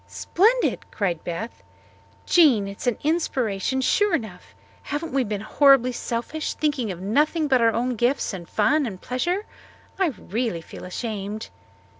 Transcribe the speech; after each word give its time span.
"Splendid!" 0.07 0.89
cried 0.89 1.23
Beth. 1.23 1.61
"Jean, 2.25 2.67
it 2.67 2.79
is 2.79 2.87
an 2.87 2.97
inspiration, 3.03 3.81
sure 3.81 4.15
enough. 4.15 4.55
Haven't 4.81 5.11
we 5.13 5.23
been 5.23 5.41
horribly 5.41 5.91
selfish 5.91 6.55
thinking 6.55 6.91
of 6.91 6.99
nothing 6.99 7.47
but 7.47 7.61
our 7.61 7.71
own 7.71 7.89
gifts 7.95 8.33
and 8.33 8.49
fun 8.49 8.87
and 8.87 8.99
pleasure? 8.99 9.45
I 9.99 10.07
really 10.07 10.61
feel 10.61 10.85
ashamed." 10.85 11.51